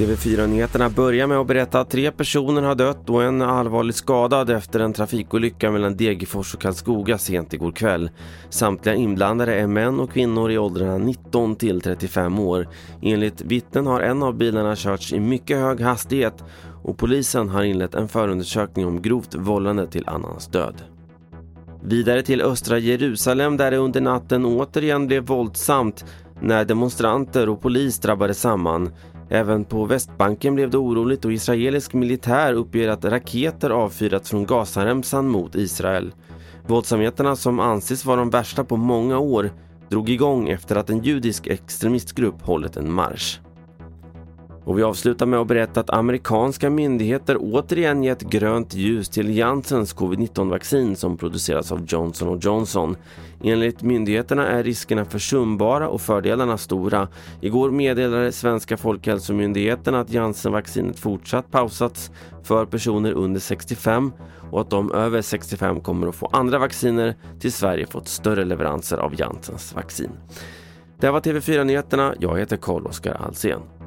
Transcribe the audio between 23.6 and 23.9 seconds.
det